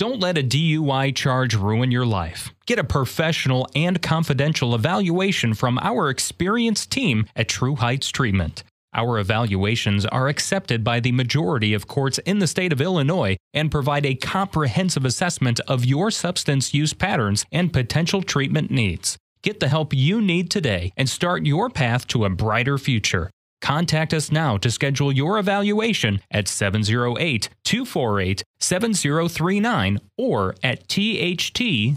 [0.00, 2.54] Don't let a DUI charge ruin your life.
[2.64, 8.64] Get a professional and confidential evaluation from our experienced team at True Heights Treatment.
[8.94, 13.70] Our evaluations are accepted by the majority of courts in the state of Illinois and
[13.70, 19.18] provide a comprehensive assessment of your substance use patterns and potential treatment needs.
[19.42, 23.30] Get the help you need today and start your path to a brighter future.
[23.60, 31.96] Contact us now to schedule your evaluation at 708 248 7039 or at thtdui.com.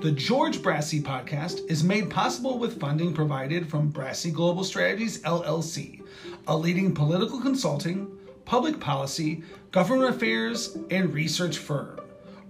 [0.00, 6.02] The George Brassey podcast is made possible with funding provided from Brassey Global Strategies LLC,
[6.46, 8.10] a leading political consulting,
[8.46, 9.42] public policy,
[9.72, 12.00] government affairs, and research firm.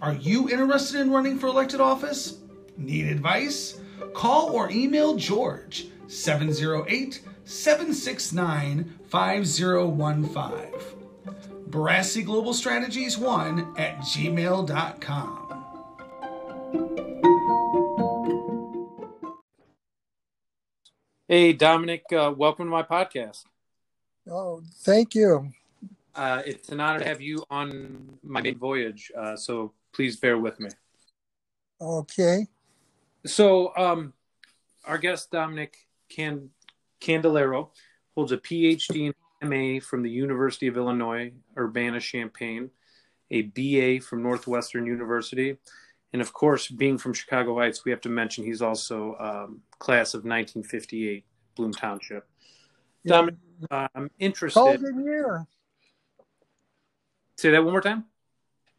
[0.02, 2.38] Are you interested in running for elected office?
[2.78, 3.78] Need advice?
[4.14, 10.30] Call or email George 708 769 5015.
[11.68, 15.46] Brassey Global Strategies 1 at gmail.com.
[21.28, 23.45] Hey, Dominic, uh, welcome to my podcast.
[24.28, 25.52] Oh, thank you.
[26.15, 29.12] Uh, it's an honor to have you on my voyage.
[29.16, 30.71] Uh, so please bear with me.
[31.80, 32.46] Okay.
[33.27, 34.13] So, um,
[34.85, 35.77] our guest Dominic
[36.09, 36.51] Can-
[37.01, 37.71] Candeloro
[38.15, 42.71] holds a PhD in MA from the University of Illinois Urbana Champaign,
[43.30, 45.57] a BA from Northwestern University,
[46.13, 50.15] and of course, being from Chicago Heights, we have to mention he's also um, class
[50.15, 51.24] of 1958,
[51.55, 52.27] Bloom Township.
[53.05, 53.16] Yeah.
[53.16, 54.59] Dominic, uh, I'm interested.
[54.59, 55.46] Golden year.
[57.37, 58.09] Say that one more time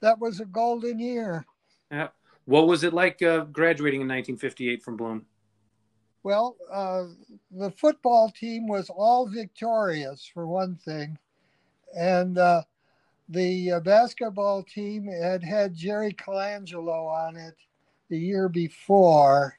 [0.01, 1.45] that was a golden year.
[1.91, 2.09] Yeah.
[2.45, 5.25] What was it like uh, graduating in 1958 from Bloom?
[6.23, 7.05] Well, uh,
[7.51, 11.17] the football team was all victorious, for one thing.
[11.97, 12.63] And uh,
[13.29, 17.55] the uh, basketball team had had Jerry Colangelo on it
[18.09, 19.57] the year before.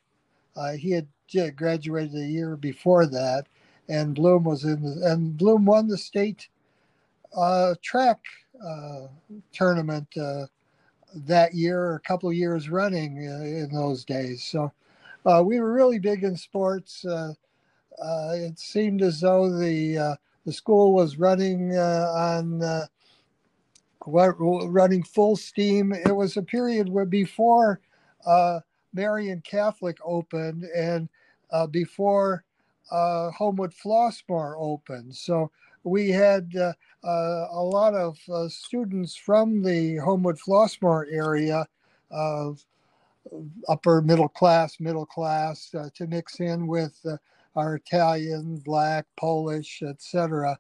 [0.55, 1.09] Uh, he had
[1.56, 3.47] graduated the year before that,
[3.88, 6.49] and Bloom was in the, and Bloom won the state
[7.34, 8.21] uh, track
[9.53, 10.47] tournament uh,
[11.15, 14.43] that year, or a couple of years running uh, in those days.
[14.43, 14.73] So
[15.27, 17.05] uh, we were really big in sports.
[17.05, 17.33] Uh,
[18.34, 22.89] it seemed as though the the school was running on
[24.06, 25.93] running full steam.
[25.93, 27.81] It was a period where before
[28.94, 31.09] Marian Catholic opened and
[31.71, 32.44] before
[32.91, 35.15] Homewood Flossmoor opened.
[35.15, 35.50] So
[35.84, 36.72] we had uh,
[37.04, 41.66] uh, a lot of uh, students from the Homewood Flossmoor area,
[42.10, 42.62] of
[43.69, 46.98] upper middle class, middle class, to mix in with
[47.56, 50.59] our Italian, Black, Polish, etc.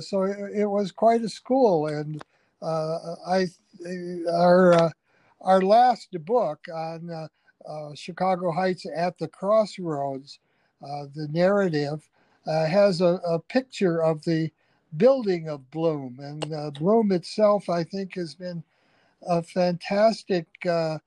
[0.00, 2.22] so it, it, was quite a school, and
[2.62, 3.46] I
[4.30, 4.92] our
[5.40, 7.28] our last book on
[7.68, 10.38] uh, Chicago Heights at the Crossroads,
[10.82, 12.08] uh, the narrative,
[12.46, 14.50] uh, has a, a, picture of the
[14.96, 16.18] building of Bloom.
[16.20, 18.62] And uh, Bloom itself, I think, has been
[19.26, 20.98] a fantastic uh,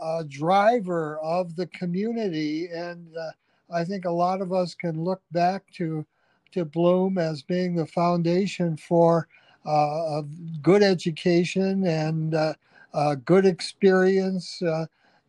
[0.00, 2.68] uh, driver of the community.
[2.68, 3.30] And uh,
[3.72, 6.04] I think a lot of us can look back to,
[6.52, 9.28] to Bloom as being the foundation for
[9.66, 10.22] uh,
[10.62, 12.34] good education and
[13.26, 14.62] good experience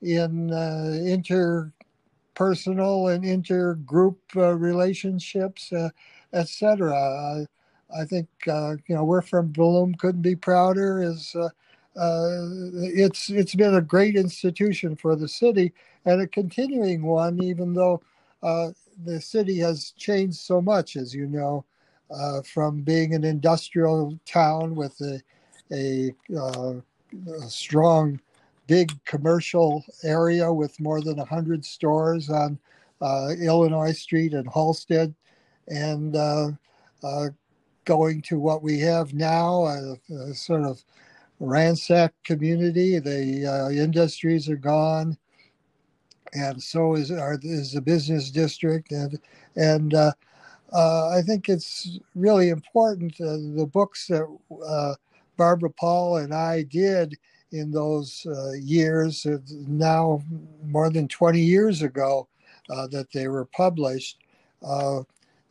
[0.01, 1.71] in inter
[2.41, 5.89] personal and intergroup uh, relationships, uh,
[6.33, 6.91] etc.
[6.91, 7.45] Uh,
[7.95, 11.03] I think uh, you know we're from Bloom couldn't be prouder.
[11.03, 11.49] Is uh,
[11.95, 15.71] it's it's been a great institution for the city
[16.05, 18.01] and a continuing one, even though
[18.41, 21.63] the city has changed so much, as you know,
[22.43, 25.21] from being an industrial town with a
[25.71, 28.19] a, a strong
[28.71, 32.57] big commercial area with more than 100 stores on
[33.01, 35.13] uh, Illinois Street and Halsted,
[35.67, 36.51] and uh,
[37.03, 37.27] uh,
[37.83, 39.97] going to what we have now, a,
[40.29, 40.81] a sort of
[41.41, 42.97] ransacked community.
[42.97, 45.17] The uh, industries are gone,
[46.33, 49.19] and so is is the business district, and
[49.57, 50.13] and uh,
[50.71, 53.17] uh, I think it's really important.
[53.17, 54.95] the books that
[55.35, 57.17] Barbara Paul and I did
[57.51, 59.37] in those uh, years, uh,
[59.67, 60.21] now
[60.63, 62.27] more than 20 years ago,
[62.69, 64.19] uh, that they were published.
[64.63, 65.01] Uh,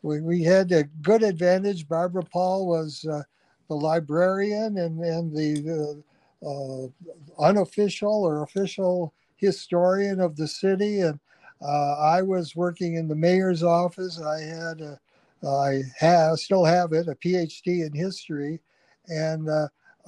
[0.02, 1.88] we, we had a good advantage.
[1.88, 3.22] Barbara Paul was uh,
[3.68, 6.02] the librarian and, and the
[6.46, 11.00] uh, unofficial or official historian of the city.
[11.00, 11.20] And
[11.62, 14.18] I was working in the mayor's office.
[14.18, 14.98] I had a,
[15.46, 18.60] I have still have it, a PhD in history,
[19.08, 19.48] and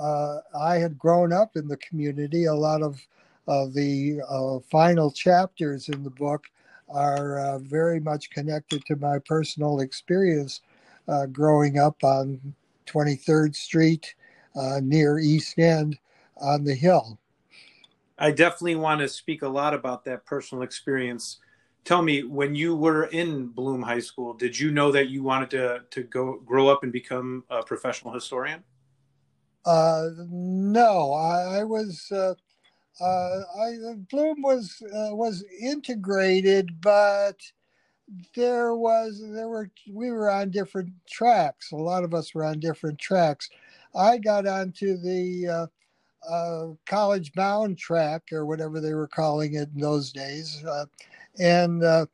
[0.02, 2.46] uh, uh, I had grown up in the community.
[2.46, 3.00] A lot of
[3.46, 6.46] the uh, final chapters in the book
[6.88, 10.60] are uh, very much connected to my personal experience
[11.08, 12.54] uh, growing up on
[12.86, 14.14] 23rd Street
[14.82, 15.98] near East End
[16.38, 17.18] on the Hill.
[18.18, 21.38] I definitely want to speak a lot about that personal experience.
[21.84, 25.50] Tell me, when you were in Bloom High School, did you know that you wanted
[25.50, 28.62] to to go grow up and become a professional historian?
[29.64, 32.10] Uh, no, I, I was.
[32.10, 32.34] Uh,
[33.00, 33.76] uh, I,
[34.10, 37.40] Bloom was uh, was integrated, but
[38.34, 41.72] there was there were we were on different tracks.
[41.72, 43.48] A lot of us were on different tracks.
[43.94, 45.48] I got onto the
[46.28, 50.64] uh, uh, college bound track or whatever they were calling it in those days,
[51.38, 52.06] and uh,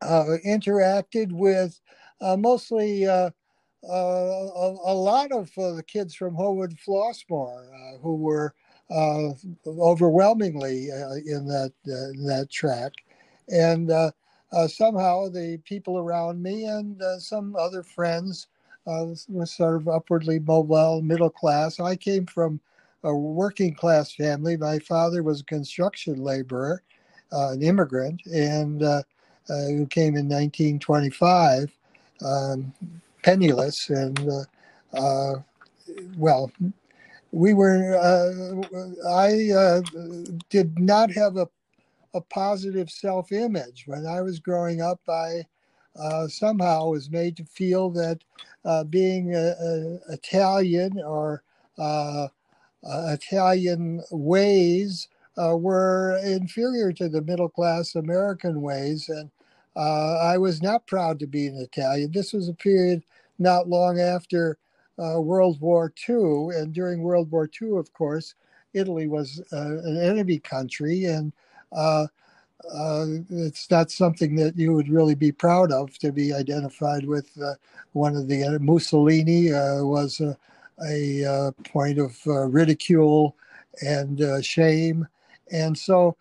[0.00, 1.80] uh interacted with
[2.20, 3.06] uh, mostly
[3.88, 8.54] uh, a, a, lot of the kids from Homewood Flossmoor who were
[9.66, 10.88] overwhelmingly
[11.26, 12.92] in that in that track,
[13.48, 13.90] and
[14.68, 18.48] somehow the people around me and some other friends
[18.86, 21.78] uh, was sort of upwardly mobile, middle class.
[21.80, 22.60] I came from
[23.04, 24.56] a working class family.
[24.56, 26.82] My father was a construction laborer,
[27.32, 29.02] uh, an immigrant, and uh,
[29.48, 31.76] uh, who came in 1925,
[32.24, 32.72] um,
[33.22, 35.34] penniless, and uh, uh,
[36.16, 36.50] well,
[37.32, 37.96] we were.
[37.96, 38.62] Uh,
[39.10, 39.82] I
[40.50, 41.48] did not have a
[42.14, 45.00] a positive self-image when I was growing up.
[45.08, 45.44] I
[46.28, 48.18] somehow was made to feel that
[48.90, 51.42] being a, a Italian or
[51.78, 52.28] uh,
[52.84, 55.08] Italian ways
[55.38, 59.08] uh, were inferior to the middle class American ways.
[59.08, 59.30] And
[59.76, 62.12] uh, I was not proud to be an Italian.
[62.12, 63.02] This was a period
[63.38, 64.58] not long after
[64.98, 66.50] uh, World War II.
[66.54, 68.34] And during World War II, of course,
[68.74, 71.06] Italy was uh, an enemy country.
[71.06, 71.32] And
[71.72, 72.06] uh,
[73.30, 77.36] it's not something that you would really be proud of to be identified with
[77.92, 80.20] one of the Mussolini was
[80.80, 83.36] a uh, point of uh, ridicule
[83.82, 85.06] and uh, shame.
[85.50, 86.16] And so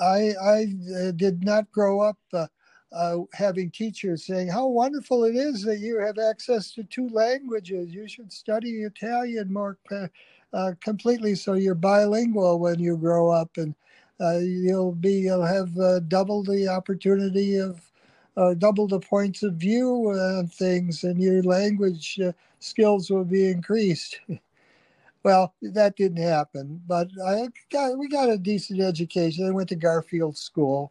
[0.00, 2.46] I, I uh, did not grow up uh,
[2.92, 7.92] uh, having teachers saying how wonderful it is that you have access to two languages.
[7.92, 10.08] You should study Italian more uh,
[10.54, 13.74] uh completely so you're bilingual when you grow up, and
[14.20, 17.80] uh, you'll be you'll have double the opportunity of
[18.58, 22.18] double the points of view on things, and your language
[22.60, 24.20] skills will be increased.
[25.28, 29.46] well, that didn't happen, but I got we got a decent education.
[29.46, 30.90] I went to Garfield School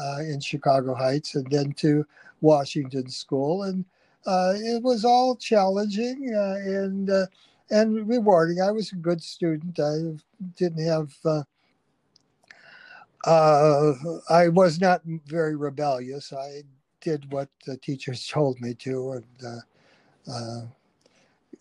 [0.00, 2.06] uh, in Chicago Heights, and then to
[2.40, 3.84] Washington School, and
[4.26, 7.26] uh, it was all challenging uh, and uh,
[7.70, 8.62] and rewarding.
[8.62, 9.78] I was a good student.
[9.78, 10.16] I
[10.56, 11.12] didn't have.
[11.22, 11.42] Uh,
[13.26, 13.92] uh,
[14.30, 16.32] I was not very rebellious.
[16.32, 16.62] I
[17.02, 19.62] did what the teachers told me to, and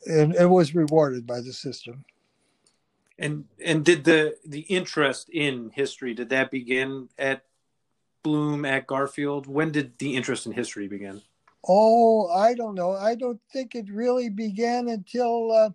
[0.06, 2.06] and it was rewarded by the system.
[3.18, 7.44] And and did the the interest in history did that begin at
[8.24, 9.48] Bloom at Garfield?
[9.48, 11.22] When did the interest in history begin?
[11.68, 12.92] Oh, I don't know.
[12.92, 15.70] I don't think it really began until uh,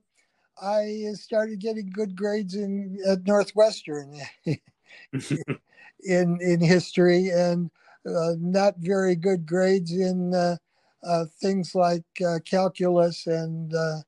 [0.63, 7.71] I started getting good grades in at Northwestern in in history and
[8.07, 10.57] uh, not very good grades in uh,
[11.03, 13.99] uh things like uh, calculus and uh,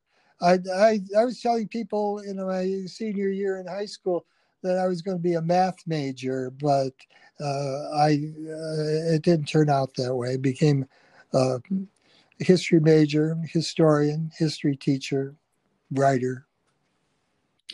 [0.42, 4.26] I, I, I was telling people in my senior year in high school
[4.62, 6.92] that I was going to be a math major, but
[7.40, 10.34] uh, I uh, it didn't turn out that way.
[10.34, 10.86] I became
[11.32, 11.58] a
[12.38, 15.34] history major, historian, history teacher,
[15.92, 16.46] writer.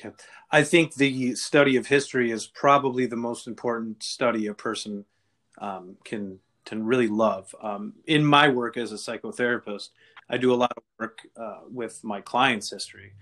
[0.02, 0.10] Yeah.
[0.50, 5.04] I think the study of history is probably the most important study a person
[5.58, 7.54] um, can can really love.
[7.62, 9.88] Um, in my work as a psychotherapist,
[10.30, 13.12] I do a lot of work uh, with my client's history.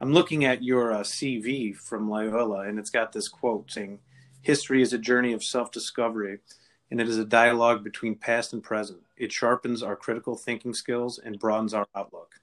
[0.00, 4.00] I'm looking at your uh, CV from Loyola, and it's got this quote saying,
[4.42, 6.38] History is a journey of self discovery,
[6.90, 9.00] and it is a dialogue between past and present.
[9.16, 12.36] It sharpens our critical thinking skills and broadens our outlook.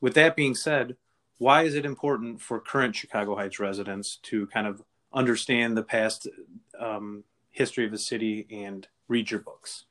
[0.00, 0.96] With that being said,
[1.38, 4.82] why is it important for current Chicago Heights residents to kind of
[5.12, 6.26] understand the past
[6.78, 9.84] um, history of the city and read your books?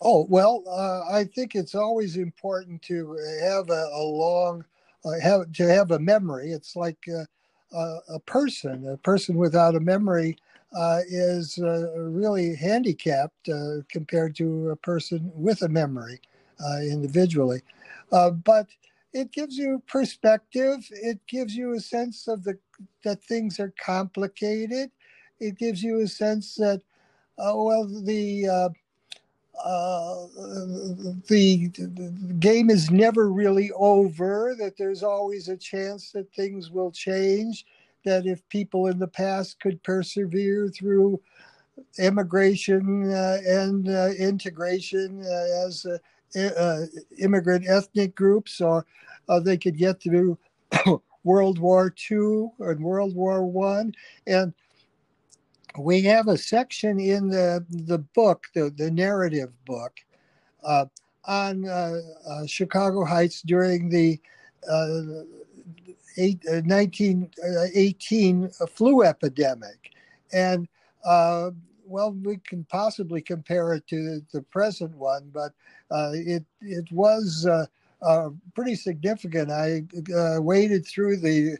[0.00, 4.64] Oh well, uh, I think it's always important to have a, a long,
[5.04, 6.52] uh, have to have a memory.
[6.52, 6.98] It's like
[7.74, 8.88] uh, a person.
[8.88, 10.36] A person without a memory
[10.76, 16.20] uh, is uh, really handicapped uh, compared to a person with a memory
[16.64, 17.62] uh, individually.
[18.12, 18.68] Uh, but
[19.14, 20.86] it gives you perspective.
[20.92, 22.58] It gives you a sense of the
[23.04, 24.92] that things are complicated.
[25.40, 26.82] It gives you a sense that,
[27.38, 28.48] uh, well, the
[29.64, 30.26] uh,
[31.28, 36.90] the, the, game is never really over, that there's always a chance that things will
[36.90, 37.64] change,
[38.04, 41.20] that if people in the past could persevere through
[41.98, 46.86] immigration uh, and uh, integration uh, as uh,
[47.18, 48.84] immigrant ethnic groups, or
[49.42, 50.38] they could get through
[51.24, 53.94] World War II and World War One,
[54.26, 54.52] and
[55.78, 60.00] we have a section in the the book, the the narrative book,
[60.64, 60.86] uh,
[61.24, 64.20] on uh, uh, Chicago Heights during the
[64.70, 65.22] uh,
[66.16, 69.92] eight, 1918 uh, uh, flu epidemic,
[70.32, 70.68] and
[71.88, 75.52] well, we can possibly compare it to the present one, but
[76.14, 77.46] it it was
[78.54, 79.50] pretty significant.
[79.50, 79.84] I
[80.40, 81.58] waded through the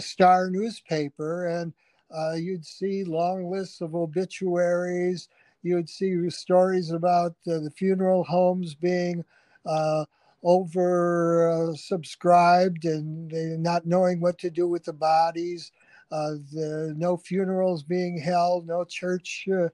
[0.00, 1.74] Star newspaper and
[2.16, 5.28] uh, you'd see long lists of obituaries.
[5.62, 9.24] You'd see stories about uh, the funeral homes being
[9.66, 10.04] uh,
[10.42, 13.30] over subscribed and
[13.62, 15.70] not knowing what to do with the bodies.
[16.10, 19.68] Uh, the, no funerals being held, no church, uh,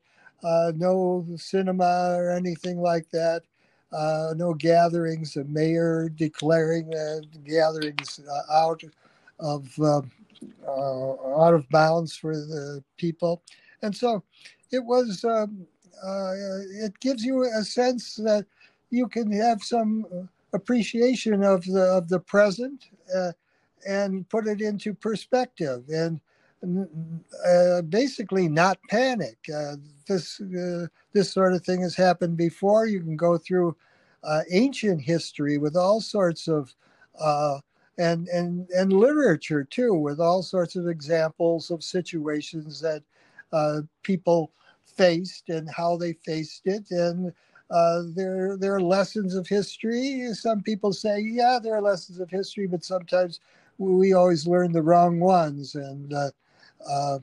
[0.47, 3.43] uh, no cinema or anything like that.
[4.37, 5.35] no gatherings.
[5.35, 6.93] The mayor declaring
[7.45, 8.21] gatherings
[8.53, 8.83] out
[9.39, 10.03] of uh,
[10.69, 13.43] out of bounds for the people.
[13.83, 14.23] And so
[14.73, 15.67] it was, um,
[16.05, 16.33] uh,
[16.85, 18.47] it gives you a sense that
[18.91, 23.33] you can have some appreciation of the, of the present uh,
[23.87, 26.21] and put it into perspective and
[27.47, 29.37] uh, basically not panic.
[29.55, 29.77] Uh,
[30.09, 32.87] this, uh, this sort of thing has happened before.
[32.87, 33.77] You can go through
[34.51, 36.75] ancient history with all sorts of
[37.99, 43.03] and and and literature too, with all sorts of examples of situations that
[43.53, 44.53] uh, people
[44.85, 47.33] faced and how they faced it, and
[47.71, 50.29] uh, there there are lessons of history.
[50.33, 53.41] Some people say, yeah, there are lessons of history, but sometimes
[53.79, 56.31] we always learn the wrong ones, and uh,
[56.89, 57.19] uh,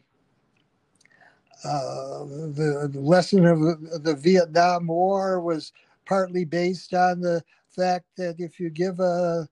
[1.64, 3.60] uh the, the lesson of
[4.04, 5.72] the Vietnam War was
[6.06, 9.48] partly based on the fact that if you give a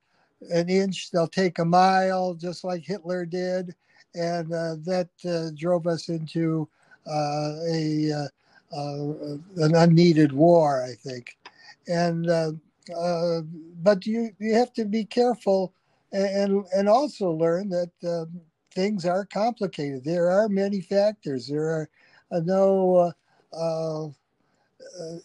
[0.49, 3.75] an inch, they'll take a mile, just like Hitler did.
[4.13, 6.67] And uh, that uh, drove us into
[7.07, 8.27] uh, a uh,
[8.75, 11.37] uh, an unneeded war, I think.
[11.87, 12.51] And uh,
[13.81, 15.73] but you you have to be careful
[16.11, 18.41] and and also learn that um,
[18.73, 20.03] things are complicated.
[20.03, 21.47] There are many factors.
[21.47, 21.89] There are
[22.31, 23.13] no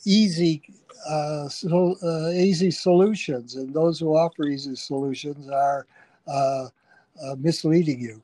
[0.05, 0.63] easy
[1.09, 5.87] uh, so, uh, easy solutions, and those who offer easy solutions are
[6.27, 6.69] uh,
[7.23, 8.23] uh, misleading you.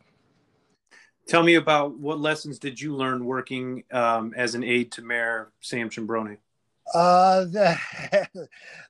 [1.28, 5.52] Tell me about what lessons did you learn working um, as an aide to Mayor
[5.60, 6.38] Sam Ciambrone?
[6.94, 8.28] Uh, that,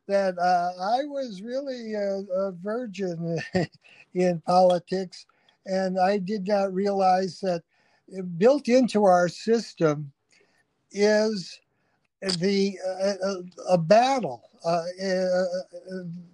[0.09, 3.39] that uh, I was really a, a virgin
[4.15, 5.27] in politics,
[5.67, 7.63] and I did not realize that
[8.39, 10.13] built into our system
[10.91, 11.61] is
[12.23, 15.45] the uh, a battle, uh, uh,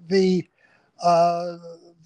[0.09, 0.47] the,
[1.03, 1.57] uh,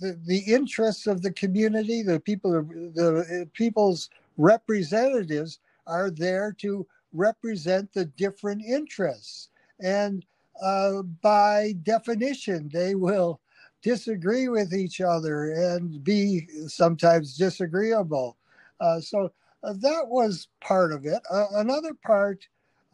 [0.01, 7.93] the the interests of the community, the people, the people's representatives are there to represent
[7.93, 9.49] the different interests,
[9.81, 10.25] and
[10.62, 13.41] uh, by definition, they will
[13.83, 18.37] disagree with each other and be sometimes disagreeable.
[18.81, 21.21] Uh, so that was part of it.
[21.31, 22.47] another part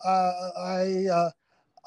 [0.05, 1.31] uh, I uh,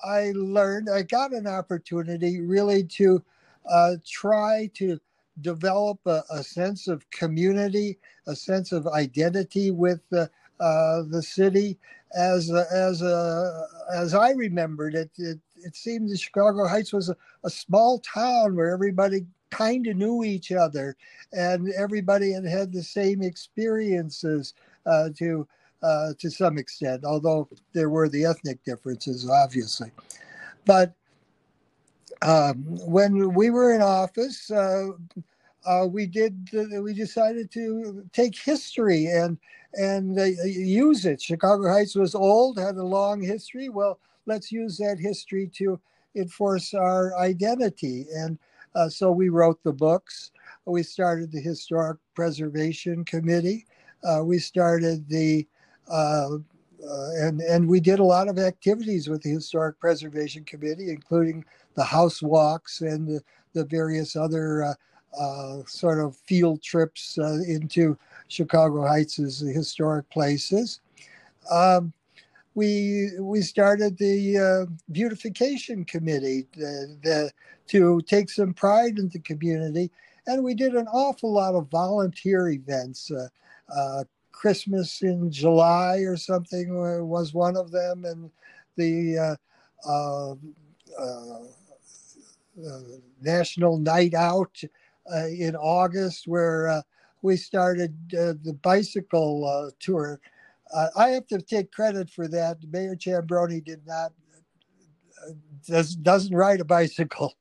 [0.03, 3.23] I learned I got an opportunity really to
[3.69, 4.99] uh, try to
[5.41, 11.77] develop a, a, sense of community, a sense of identity with the uh, the city.
[12.15, 17.15] As as a, as I remembered it, it, it seemed that Chicago Heights was a,
[17.43, 20.97] a small town where everybody kind of knew each other,
[21.31, 24.53] and everybody had had the same experiences
[24.85, 25.47] uh, to
[25.83, 29.91] uh, to some extent, although there were the ethnic differences, obviously.
[30.65, 30.93] But
[32.21, 34.89] um, when we were in office, uh,
[35.65, 39.37] uh, we did uh, we decided to take history and
[39.73, 41.21] and uh, use it.
[41.21, 43.69] Chicago Heights was old, had a long history.
[43.69, 45.79] Well, let's use that history to
[46.15, 48.05] enforce our identity.
[48.13, 48.37] And
[48.89, 50.31] so we wrote the books.
[50.65, 53.65] We started the Historic Preservation Committee.
[54.23, 55.47] we started the
[55.91, 56.37] uh,
[56.87, 61.45] uh, and and we did a lot of activities with the Historic Preservation Committee, including
[61.75, 63.21] the house walks and the,
[63.53, 64.73] the various other uh,
[65.19, 67.97] uh, sort of field trips uh, into
[68.29, 70.81] Chicago Heights' as historic places.
[71.51, 71.93] Um,
[72.55, 77.31] we we started the beautification committee the, the,
[77.67, 79.91] to take some pride in the community,
[80.25, 83.11] and we did an awful lot of volunteer events.
[84.33, 86.75] Uh, uh, Christmas in July or something
[87.07, 88.31] was one of them, and
[88.77, 89.37] the
[89.87, 90.35] uh,
[93.21, 94.61] National Night Out
[95.13, 96.81] uh, in August where uh,
[97.21, 100.19] we started uh, the bicycle tour.
[100.95, 102.57] I have to take credit for that.
[102.71, 104.13] Mayor Ciambrone did not
[105.67, 107.33] does, doesn't ride a bicycle,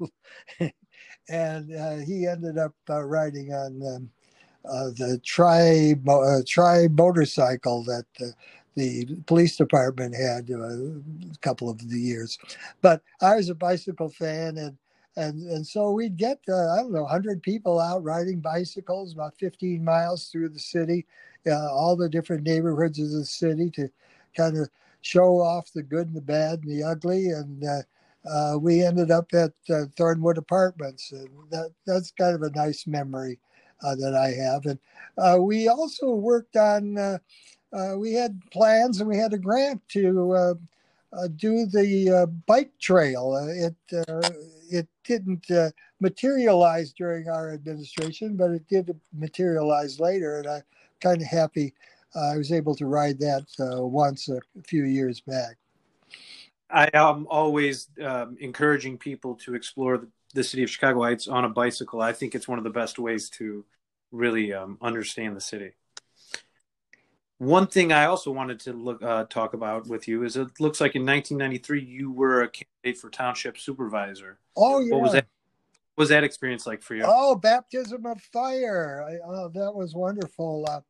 [1.28, 4.19] and uh, he ended up uh, riding on um, uh,
[4.64, 5.94] the tri
[6.46, 8.04] tri motorcycle that
[8.76, 11.00] the police department had a
[11.40, 12.38] couple of the years.
[12.80, 14.76] But I was a bicycle fan, and
[15.16, 19.34] and and so we'd get uh, I don't know 100 people out riding bicycles about
[19.38, 21.06] 15 miles through the city,
[21.46, 23.88] uh, all the different neighborhoods of the city to
[24.36, 24.68] kind of
[25.02, 27.30] show off the good and the bad and the ugly.
[27.30, 27.82] And uh,
[28.28, 32.86] uh we ended up at uh, Thornwood Apartments, and that that's kind of a nice
[32.86, 33.49] memory uh,
[33.82, 34.66] Uh, that I have.
[34.66, 34.78] And
[35.16, 36.98] uh, we also worked on.
[36.98, 37.18] Uh,
[37.96, 40.58] we had plans and we had a grant to
[41.36, 43.36] do the bike trail.
[43.36, 43.74] it
[44.70, 45.70] it didn't uh,
[46.00, 50.62] materialize during our administration, but it did materialize later, and I'm
[51.00, 51.74] kind of happy
[52.14, 55.56] uh, I was able to ride that uh, once a, few years back.
[56.70, 61.44] I am always um, encouraging people to explore the, the, city of Chicago Heights on
[61.44, 62.00] a bicycle.
[62.00, 63.64] I think it's one of the best ways to
[64.12, 65.72] really um, understand the city.
[67.38, 70.80] One thing I also wanted to look uh, talk about with you is it looks
[70.80, 74.38] like in 1993 you were a candidate for township supervisor.
[74.56, 74.92] Oh yeah.
[74.92, 75.26] What was that?
[75.94, 77.04] What was that experience like for you?
[77.06, 79.02] Oh, baptism of fire!
[79.08, 80.66] I, oh, that was wonderful.
[80.68, 80.80] Uh,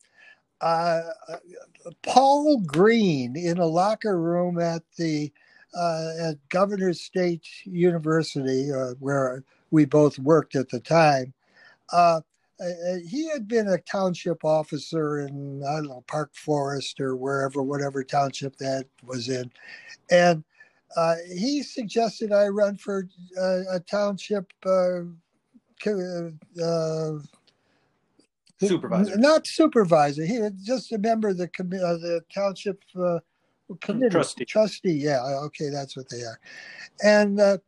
[0.61, 1.03] uh,
[2.03, 5.33] Paul Green in a locker room at the
[5.75, 11.33] uh, at Governor's State University, uh, where we both worked at the time.
[11.93, 12.21] Uh,
[12.61, 17.17] uh, uh, he had been a township officer in I don't know Park Forest or
[17.17, 19.51] wherever, whatever township that was in,
[20.11, 20.45] and
[20.97, 23.09] uh, he suggested I run for
[23.41, 25.01] uh, a township uh,
[25.87, 27.19] uh,
[28.61, 30.25] supervisor, not supervisor.
[30.27, 32.83] He was just a member of the the township
[33.77, 34.45] committee, trustee.
[34.45, 36.39] Trustee, yeah, okay, that's what they are,
[37.03, 37.61] and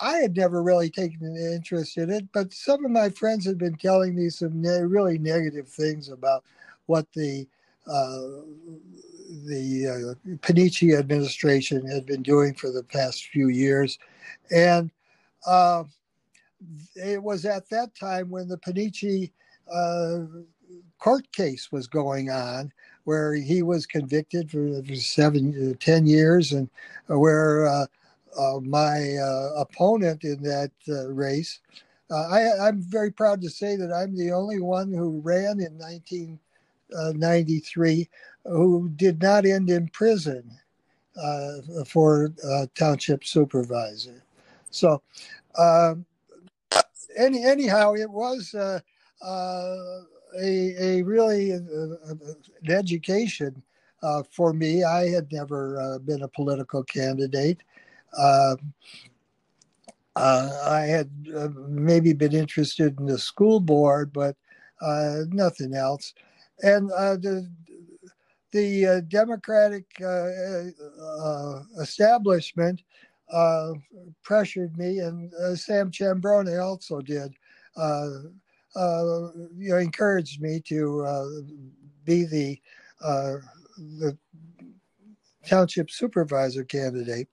[0.00, 3.58] I had never really taken an interest in it, but some of my friends had
[3.58, 6.44] been telling me some ne- really negative things about
[6.86, 7.46] what the
[7.86, 8.42] uh,
[9.46, 13.98] the uh, Panici administration had been doing for the past few years,
[14.50, 14.90] and
[15.46, 15.84] uh,
[16.96, 19.30] it was at that time when the Panici
[19.72, 20.20] uh,
[20.98, 22.72] court case was going on,
[23.04, 26.68] where he was convicted for, seven, uh, ten years, and
[27.06, 27.86] where uh,
[28.36, 31.60] uh, my uh, opponent in that uh, race.
[32.10, 35.78] Uh, I, am very proud to say that I'm the only one who ran in
[35.78, 38.08] 1993
[38.46, 40.50] uh, who did not end in prison
[41.86, 42.30] for
[42.74, 44.22] township supervisor.
[44.70, 45.00] So,
[45.56, 46.04] um,
[47.16, 48.52] any, anyhow, it was
[50.40, 51.98] a, a really an
[52.68, 53.62] education
[54.30, 54.84] for me.
[54.84, 57.62] I had never been a political candidate.
[58.16, 58.56] Uh,
[60.16, 64.36] uh, I had uh, maybe been interested in the school board, but
[64.80, 66.14] uh, nothing else.
[66.62, 67.50] And uh, the
[68.52, 69.86] the uh, Democratic
[71.80, 72.82] establishment
[74.22, 77.34] pressured me, and Sam Ciambrone also did.
[78.76, 81.44] You know, encouraged me to
[82.04, 82.60] be the
[83.76, 84.16] the
[85.46, 87.28] township supervisor candidate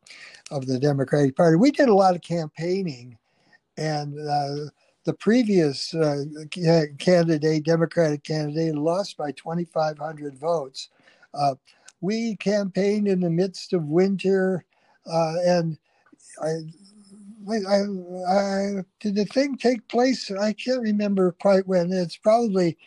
[0.52, 1.56] of the Democratic Party.
[1.56, 3.18] We did a lot of campaigning,
[3.78, 4.70] and uh,
[5.06, 6.24] the previous uh,
[7.00, 10.90] candidate, Democratic candidate, lost by 2,500 votes.
[11.34, 11.56] Uh,
[12.02, 14.66] we campaigned in the midst of winter,
[15.12, 15.78] uh, and
[16.42, 16.58] I,
[17.50, 17.82] I,
[18.30, 20.32] I, did the thing take place?
[20.32, 21.92] I can't remember quite when.
[21.92, 22.78] It's probably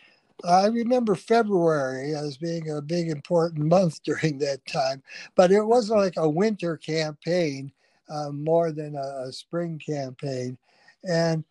[0.43, 5.01] I remember February as being a big important month during that time,
[5.35, 7.71] but it wasn't like a winter campaign
[8.09, 10.57] uh, more than a, a, spring campaign,
[11.03, 11.43] and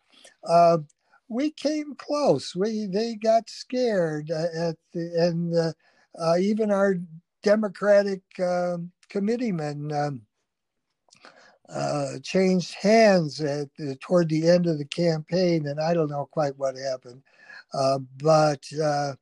[0.47, 0.77] uh,
[1.27, 2.55] we came close.
[2.55, 5.73] We they got scared uh, at the and uh,
[6.17, 6.95] uh, even our
[7.43, 10.21] Democratic um, committeemen um,
[11.69, 16.57] uh, changed hands at, toward the end of the campaign, and I don't know quite
[16.57, 17.21] what happened,
[17.73, 19.13] uh, but uh,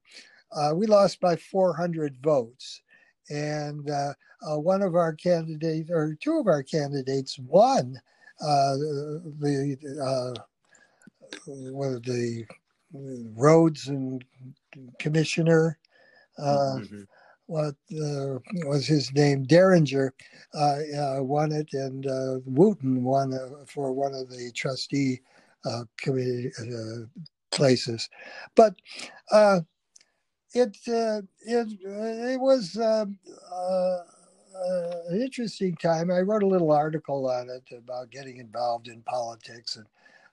[0.51, 2.81] uh we lost by 400 votes.
[3.29, 4.13] And uh,
[4.59, 7.99] one of our candidates, or two of our candidates, won
[8.41, 9.77] uh the
[12.03, 12.45] the
[13.35, 14.23] roads and
[14.99, 15.77] commissioner.
[16.37, 17.03] Mm-hmm
[17.47, 20.13] what uh, was his name, Derringer,
[20.53, 25.21] uh, uh, won it, and uh, Wooten won uh, for one of the trustee
[25.65, 26.51] uh, committee
[27.51, 28.09] places.
[28.55, 28.75] But
[29.33, 33.17] it, it it was um,
[35.09, 36.11] an interesting time.
[36.11, 39.85] I wrote a little article on it about getting involved in politics and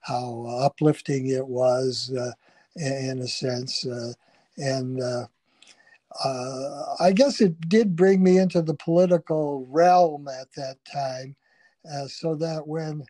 [0.02, 2.10] how uplifting it was,
[2.76, 3.84] in a sense,
[4.56, 5.02] and
[6.24, 11.36] uh, I guess it did bring me into the political realm at that time,
[11.90, 13.04] uh, so that when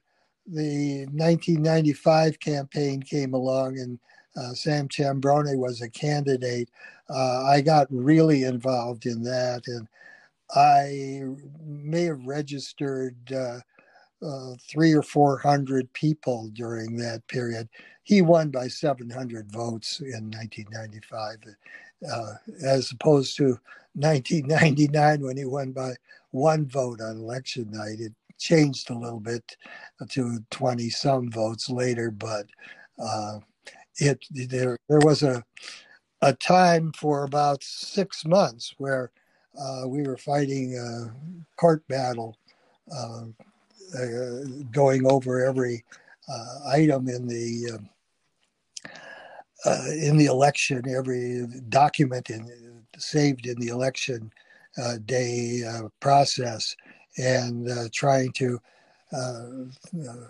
[0.47, 3.99] the 1995 campaign came along and
[4.37, 6.71] uh, Sam Ciambrone was a candidate,
[7.09, 9.89] uh, I got really involved in that, and
[10.55, 11.23] I
[11.65, 17.69] may have registered uh, three or four hundred people during that period.
[18.03, 21.39] He won by 700 votes in 1995
[22.09, 22.35] uh,
[22.65, 23.59] as opposed to
[23.95, 25.95] 1999 when he won by
[26.31, 28.01] one vote on election night.
[28.01, 29.57] It changed a little bit
[30.11, 32.47] to 20 some votes later, but
[32.99, 33.41] uh,
[33.97, 35.45] it there there was a
[36.23, 39.11] a time for about six months where
[39.59, 41.13] uh, we were fighting a
[41.57, 42.37] court battle,
[42.95, 43.25] uh,
[43.99, 45.85] uh, going over every
[46.29, 47.81] uh, item in the
[49.65, 52.49] uh, in the election, every document in,
[52.99, 54.33] saved in the election
[54.79, 56.75] uh, day uh, process,
[57.19, 58.61] and uh, trying to
[59.13, 59.47] uh,
[60.09, 60.29] uh,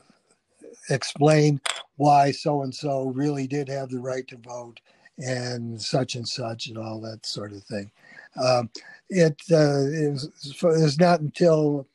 [0.89, 1.61] explain
[1.97, 4.81] why so and so really did have the right to vote
[5.19, 7.91] and such and such and all that sort of thing.
[8.43, 8.71] Um,
[9.11, 11.87] it, is, not until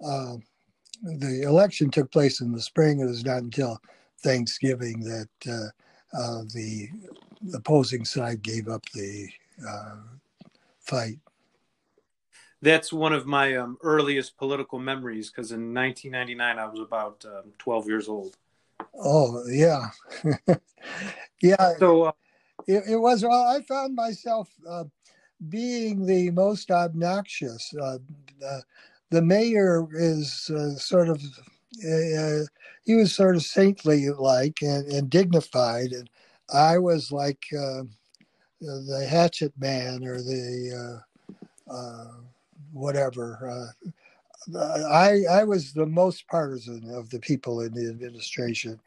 [0.00, 3.80] the election took place in the spring, it was not until
[4.22, 5.72] Thanksgiving that
[6.12, 6.88] uh, the
[7.54, 9.28] opposing side gave up the
[9.68, 9.96] uh,
[10.80, 11.18] fight.
[12.60, 17.52] That's one of my um, earliest political memories because in 1999 I was about um,
[17.58, 18.36] 12 years old.
[19.00, 19.90] Oh yeah,
[21.42, 21.74] yeah.
[21.78, 22.12] So uh,
[22.66, 23.22] it, it, was.
[23.22, 24.84] Well, I found myself uh,
[25.48, 27.72] being the most obnoxious.
[27.80, 27.98] Uh,
[29.10, 31.22] the mayor is uh, sort of
[31.84, 32.44] uh,
[32.84, 36.10] he was sort of saintly like and, and, dignified and
[36.52, 37.82] i was like uh,
[38.60, 41.02] the hatchet man or the
[41.70, 42.12] uh, uh
[42.72, 43.72] whatever
[44.54, 48.80] uh, i i was the most partisan of the people in the administration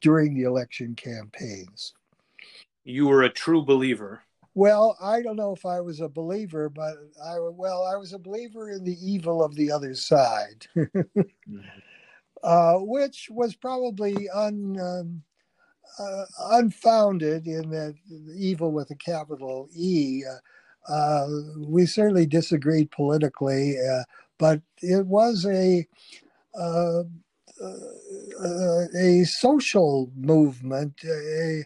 [0.00, 1.94] during the election campaigns
[2.84, 4.22] you were a true believer
[4.56, 8.18] well, I don't know if I was a believer, but I well, I was a
[8.18, 10.66] believer in the evil of the other side.
[12.42, 15.22] Uh, which was probably un, um,
[15.98, 17.94] uh, unfounded in that
[18.36, 20.22] evil with a capital E.
[20.24, 21.26] Uh, uh
[21.66, 24.04] we certainly disagreed politically, uh,
[24.38, 25.86] but it was a
[28.94, 31.64] a social movement, a,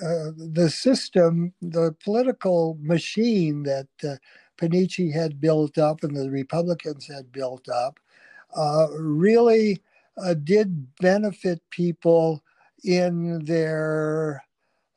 [0.00, 3.88] the system, the political machine that
[4.60, 7.98] Panici had built up and the Republicans had built up,
[8.98, 9.80] really
[10.22, 12.42] uh, did benefit people
[12.84, 14.42] in their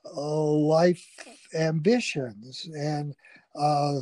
[0.05, 1.05] uh, life
[1.55, 3.15] ambitions and
[3.55, 3.99] uh,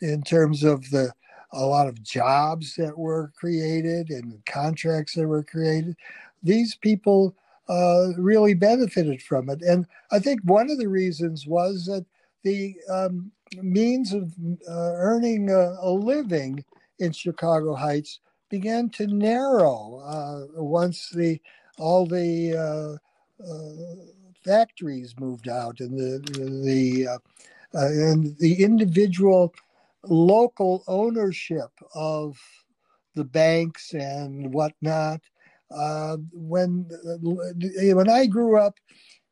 [0.00, 1.12] in terms of the
[1.54, 5.94] a lot of jobs that were created and contracts that were created.
[6.42, 7.36] These people
[7.68, 9.62] uh, really benefited from it.
[9.62, 12.04] And i think one of the reasons was that
[12.42, 13.30] the um,
[13.62, 14.32] means of
[14.68, 16.64] uh, earning a, a living
[16.98, 18.20] in chicago heights
[18.52, 21.40] began to narrow uh, once the
[21.78, 24.04] all the uh, uh,
[24.44, 26.20] factories moved out and the
[26.62, 27.18] the uh,
[27.72, 29.54] and the individual
[30.04, 32.38] local ownership of
[33.14, 35.22] the banks and whatnot.
[35.74, 36.86] Uh, when
[37.94, 38.78] when I grew up,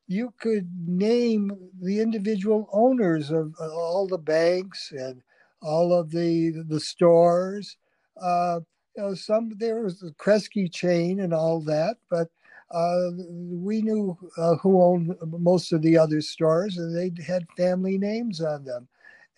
[0.08, 1.52] you could name
[1.82, 5.20] the individual owners of all the banks and
[5.60, 7.76] all of the the stores.
[8.18, 8.60] Uh,
[8.96, 12.28] you know, some there was the Kresge chain and all that, but
[12.70, 17.98] uh, we knew uh, who owned most of the other stores, and they had family
[17.98, 18.88] names on them.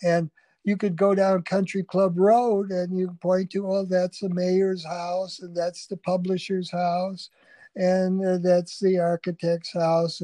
[0.02, 0.30] And
[0.64, 4.84] you could go down Country Club Road and you point to, oh, that's the mayor's
[4.84, 7.30] house and that's the publisher's house
[7.74, 10.22] and uh, that's the architect's house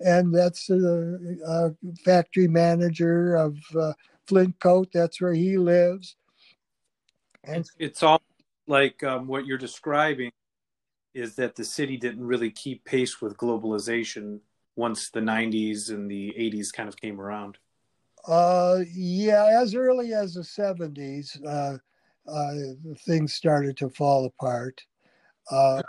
[0.00, 3.92] and that's the uh, factory manager of uh,
[4.28, 4.90] Flintkote.
[4.92, 6.16] That's where he lives.
[7.44, 8.20] And it's, all
[8.66, 10.30] like um, what you're describing
[11.14, 14.40] is that the city didn't really keep pace with globalization
[14.76, 17.58] once the 90s and the 80s kind of came around.
[18.28, 21.78] Uh, yeah, as early as the 70s, uh,
[22.30, 22.54] uh,
[23.06, 24.82] things started to fall apart.
[25.50, 25.82] Uh,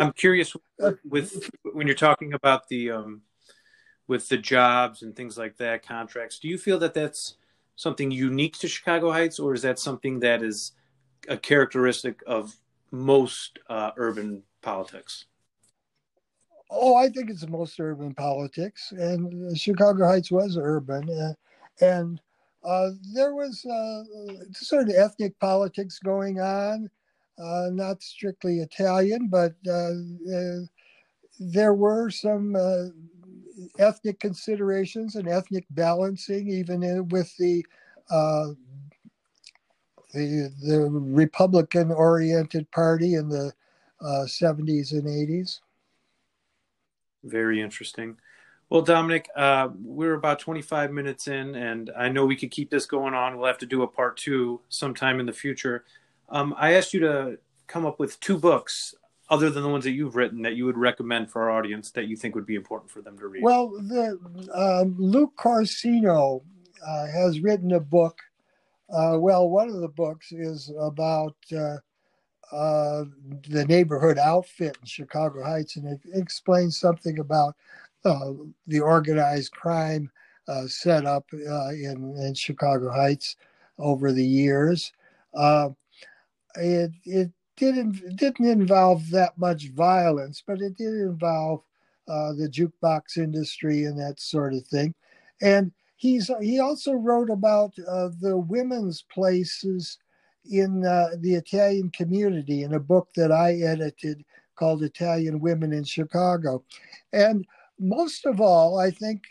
[0.00, 0.56] I'm curious
[1.04, 3.22] with when you're talking about the um,
[4.08, 6.38] with the jobs and things like that, contracts.
[6.38, 7.36] Do you feel that that's
[7.76, 10.72] something unique to Chicago Heights, or is that something that is
[11.28, 12.56] a characteristic of
[12.90, 15.26] most uh, urban politics?
[16.70, 21.34] Oh, I think it's the most urban politics, and Chicago Heights was urban, uh,
[21.84, 22.20] and
[22.62, 24.04] uh, there was uh,
[24.52, 26.88] sort of ethnic politics going on,
[27.42, 29.54] uh, not strictly Italian, but
[31.40, 32.54] there were some
[33.78, 37.64] ethnic considerations and ethnic balancing, even in, with the
[40.12, 43.52] the, the Republican oriented party in the
[44.02, 45.60] 70s and 80s.
[47.24, 48.16] Very interesting.
[48.70, 52.86] Well, Dominic, uh, we're about 25 minutes in, and I know we could keep this
[52.86, 53.36] going on.
[53.36, 55.84] We'll have to do a part two sometime in the future.
[56.28, 58.94] Um, I asked you to come up with two books,
[59.28, 62.06] other than the ones that you've written, that you would recommend for our audience that
[62.06, 63.42] you think would be important for them to read.
[63.42, 64.18] Well, the,
[64.54, 66.42] um, Luke Corsino
[66.86, 68.20] uh, has written a book.
[68.92, 71.76] Uh, well, one of the books is about uh,
[72.52, 73.04] uh,
[73.48, 77.54] the neighborhood outfit in Chicago Heights, and it explains something about
[78.04, 78.32] uh,
[78.66, 80.10] the organized crime
[80.48, 83.36] uh, set up uh, in, in Chicago Heights
[83.78, 84.92] over the years.
[86.56, 91.62] It it didn't didn't involve that much violence, but it did involve
[92.06, 94.92] the jukebox industry and that sort of thing.
[95.40, 95.70] And
[96.00, 99.98] he's he also wrote about the women's places
[100.50, 104.24] in uh, the Italian community in a book that I edited
[104.56, 106.64] called Italian Women in Chicago.
[107.12, 107.46] And
[107.78, 109.24] most of all, I think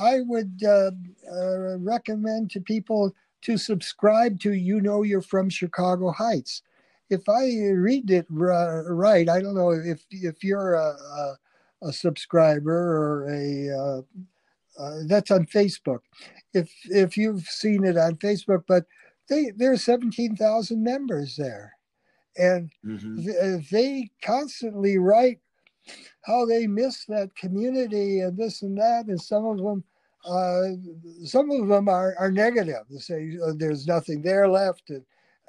[0.00, 0.92] I would uh,
[1.30, 6.62] uh, recommend to people to subscribe to You Know You're From Chicago Heights.
[7.10, 11.38] If I read it right, I don't know if if you're a, a,
[11.82, 14.04] a subscriber or a
[14.78, 16.00] uh, uh, that's on Facebook.
[16.54, 18.84] If if you've seen it on Facebook, but
[19.28, 21.72] they there are 17,000 members there.
[22.36, 23.24] And mm-hmm.
[23.24, 25.40] th- uh, they constantly write
[26.22, 29.06] how they miss that community and this and that.
[29.06, 29.84] And some of them,
[30.24, 32.84] uh, some of them are, are negative.
[32.90, 34.90] They say oh, there's nothing there left.
[34.90, 35.04] And,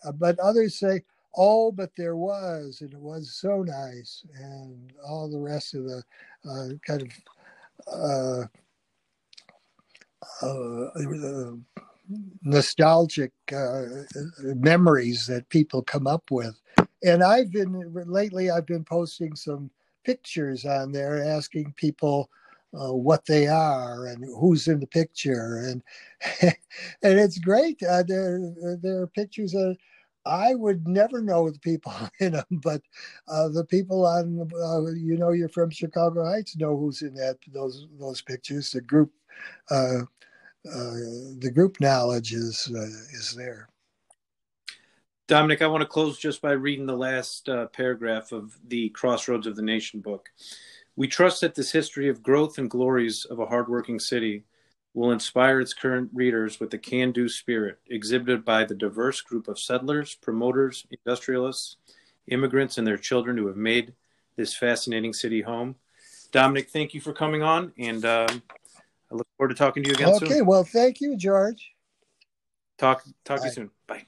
[0.05, 1.03] uh, but others say,
[1.35, 4.25] oh, but there was, and it was so nice.
[4.35, 6.03] And all the rest of the
[6.49, 7.09] uh, kind of
[7.87, 8.45] uh, uh,
[12.43, 13.83] nostalgic uh,
[14.41, 16.59] memories that people come up with.
[17.03, 19.69] And I've been lately, I've been posting some
[20.05, 22.29] pictures on there asking people
[22.73, 25.57] uh, what they are and who's in the picture.
[25.67, 25.83] And
[27.03, 27.81] and it's great.
[27.83, 28.39] Uh, there,
[28.81, 29.77] there are pictures of.
[30.25, 32.81] I would never know the people in them, but
[33.27, 37.37] uh, the people on, uh, you know, you're from Chicago Heights, know who's in that
[37.53, 38.71] those those pictures.
[38.71, 39.11] The group
[39.69, 40.01] uh,
[40.65, 40.95] uh,
[41.39, 43.69] the group knowledge is uh, is there.
[45.27, 49.47] Dominic, I want to close just by reading the last uh, paragraph of the Crossroads
[49.47, 50.29] of the Nation book.
[50.95, 54.43] We trust that this history of growth and glories of a hardworking city
[54.93, 59.47] will inspire its current readers with the can do spirit exhibited by the diverse group
[59.47, 61.77] of settlers, promoters, industrialists,
[62.27, 63.93] immigrants, and their children who have made
[64.35, 65.75] this fascinating city home.
[66.31, 68.41] Dominic, thank you for coming on, and um,
[69.11, 70.27] I look forward to talking to you again okay, soon.
[70.27, 71.71] Okay, well, thank you, George.
[72.77, 73.41] Talk talk Bye.
[73.41, 73.69] to you soon.
[73.87, 74.05] Bye.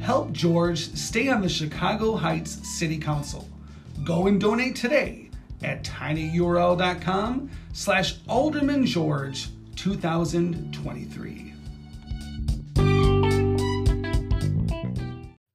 [0.00, 3.48] Help George stay on the Chicago Heights City Council.
[4.04, 5.23] Go and donate today
[5.64, 11.54] at tinyurl.com slash Alderman George 2023.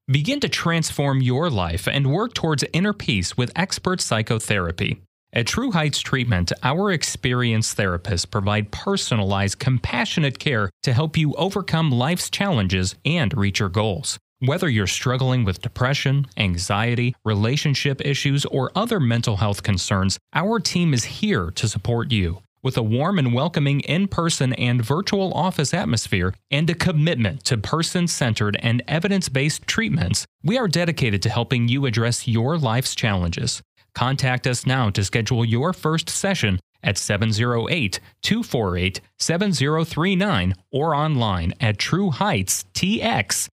[0.08, 5.02] Begin to transform your life and work towards inner peace with expert psychotherapy.
[5.32, 11.92] At True Heights Treatment, our experienced therapists provide personalized, compassionate care to help you overcome
[11.92, 14.18] life's challenges and reach your goals.
[14.42, 20.94] Whether you're struggling with depression, anxiety, relationship issues, or other mental health concerns, our team
[20.94, 22.42] is here to support you.
[22.64, 27.58] With a warm and welcoming in person and virtual office atmosphere and a commitment to
[27.58, 32.96] person centered and evidence based treatments, we are dedicated to helping you address your life's
[32.96, 33.62] challenges.
[33.94, 41.78] Contact us now to schedule your first session at 708 248 7039 or online at
[41.78, 43.50] trueheightstx.com.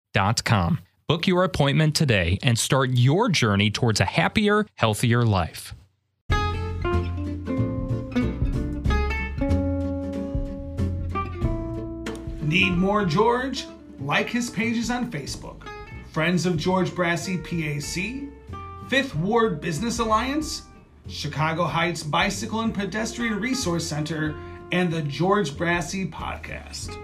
[1.08, 5.76] Book your appointment today and start your journey towards a happier, healthier life.
[12.42, 13.66] Need more George?
[14.00, 15.68] Like his pages on Facebook
[16.12, 18.30] Friends of George Brassey PAC,
[18.90, 20.62] Fifth Ward Business Alliance,
[21.10, 24.34] Chicago Heights Bicycle and Pedestrian Resource Center,
[24.72, 26.96] and the George Brassey Podcast.